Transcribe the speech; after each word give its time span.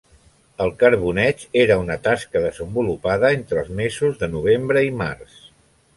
El 0.63 0.71
carboneig 0.83 1.43
era 1.65 1.77
una 1.83 1.97
tasca 2.09 2.43
desenvolupada 2.45 3.33
entre 3.41 3.61
els 3.65 3.71
mesos 3.81 4.19
de 4.23 4.31
novembre 4.37 4.87
i 4.91 4.95
març. 5.03 5.37